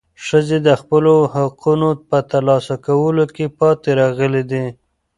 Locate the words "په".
2.09-2.17